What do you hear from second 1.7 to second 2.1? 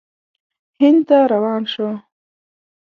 شو.